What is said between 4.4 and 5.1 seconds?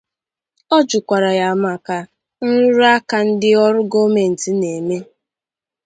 na-eme